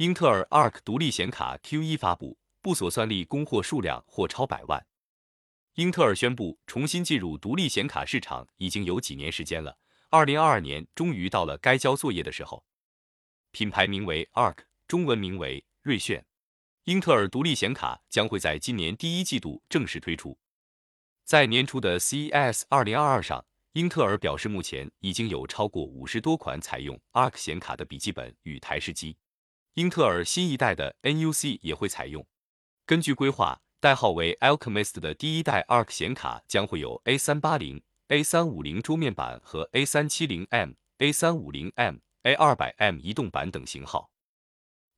[0.00, 4.86] 英特尔 ARC 独立显卡 Q1 发布，不锁算力供货数量或超百万。
[5.74, 9.76] 英特尔宣布重新进入独立显卡市场已经有几年时间了，
[10.08, 12.64] 二零二二年终于到了该交作业的时候。
[13.50, 16.24] 品牌名为 ARC，中文名为锐炫。
[16.84, 20.38] 英特尔独立显卡将会在今年第一季度正式推出。
[21.26, 23.44] 在年初的 CES 二零二二上，
[23.74, 29.18] 英特尔表示目前已经有超过五十多款采用 ARC 显卡的笔记本与台式机。
[29.74, 32.26] 英特尔新一代的 NUC 也会采用。
[32.86, 33.60] 根据规划。
[33.82, 44.10] 代号为 Alchemist 的第一代 ARC 显卡将会有 A 三八零、A 三五零桌面版和 A 三七零 M、A 三五零 M、A 二百 M 移动版等型号。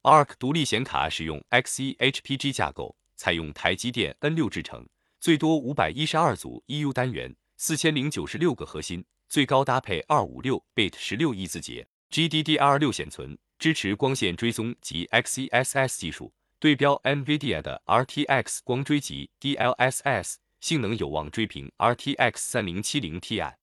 [0.02, 4.88] ARC 独立显卡使用 Xe HPG 架构，采用台积电 N 六制程，
[5.20, 16.34] 最多五百一十二组 EU 单元，四千零九十六个核心，最高搭配二五六 bit 十六亿字节 GDDR 六显存，支持光线追踪及 XeSS 技术。
[16.58, 23.54] 对标 NVIDIA 的 RTX 光追及 DLSS，性能有望追平 RTX 三零七零 Ti。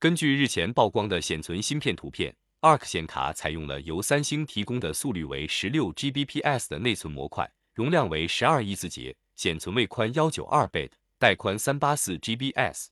[0.00, 12.86] 根据日前曝光的显存芯片图片，ARC 显卡采用了由三星提供的速率为十六 Gbps 的内存模块，容量为十二亿字节，显存位宽幺九二 bit，带宽三八四 GBs。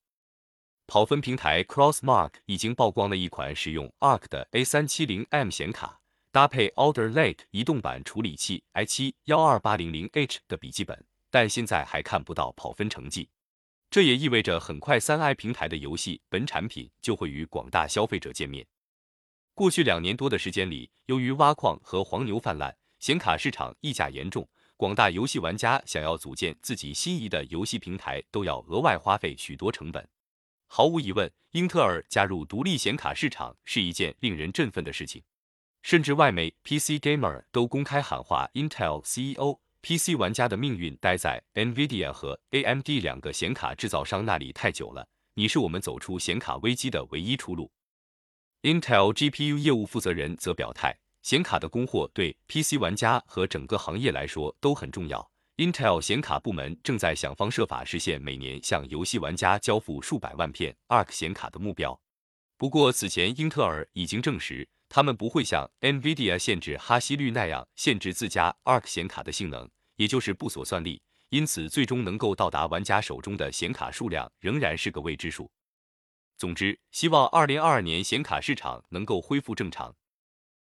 [0.86, 5.98] 跑分平台 Crossmark 已经曝光了一款使用 ARC 的 A 三七零 M 显卡。
[6.34, 13.28] 搭配 Alder Lake 移动版处理器 i7 幺二八零零 H 的笔记本，但现在还看不到跑分成绩。
[13.88, 18.66] 这也意味着很快三 i 平台的游戏本产品就会与广大消费者见面。
[19.54, 30.04] 过去两年多的时间里，由于挖矿和黄牛泛滥，显卡市场溢价严重，广大游戏玩家想要组建自己心仪的游戏平台，都要额外花费许多成本。
[30.66, 35.22] 毫无疑问，英特尔加入独立显卡市场是一件令人振奋的事情。
[35.84, 47.70] 甚至外媒 PC Gamer 都公开喊话，Intel CEO：PC 玩家的命运待在 NVIDIA 和 AMD 两个显卡制造商那里太久了，你是我们走出显卡危机的唯一出路。
[48.62, 55.30] Intel GPU 业务负责人则表态，显卡的供货对 PC 玩家和整个行业来说都很重要。
[55.58, 62.00] Intel 显卡部门正在想方设法实现每年向游戏玩家交付数百万片 ARC 显卡的目标。
[62.56, 64.66] 不过，此前英特尔已经证实。
[64.88, 75.50] 他们不会像 NVIDIA 限制哈希率那样限制自家 ARC 显卡的性能，也就是不锁算力，因此最终能够到达玩家手中的显卡数量仍然是个未知数。
[76.36, 79.94] 总之，希望2022年显卡市场能够恢复正常。